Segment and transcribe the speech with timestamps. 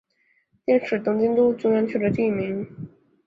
[0.65, 2.67] 佃是东京都中央区的地名。